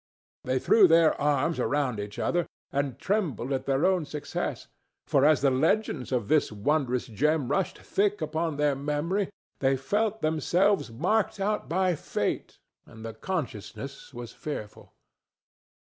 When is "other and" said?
2.17-2.97